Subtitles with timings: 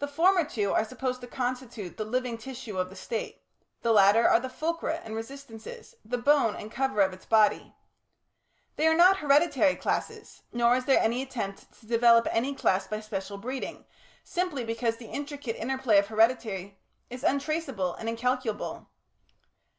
[0.00, 3.42] The former two are supposed to constitute the living tissue of the State;
[3.80, 7.74] the latter are the fulcra and resistances, the bone and cover of its body.
[8.76, 13.00] They are not hereditary classes, nor is there any attempt to develop any class by
[13.00, 13.86] special breeding,
[14.22, 16.76] simply because the intricate interplay of heredity
[17.08, 18.90] is untraceable and incalculable.